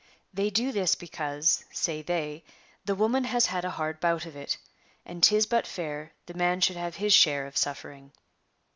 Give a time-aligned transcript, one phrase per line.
[0.33, 2.43] They do this because, say they,
[2.85, 4.57] the woman has had a hard bout of it,
[5.05, 8.11] and 'tis but fair the man shoukl have his share of suffering.'